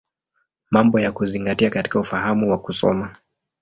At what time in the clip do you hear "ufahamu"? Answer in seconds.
1.99-2.51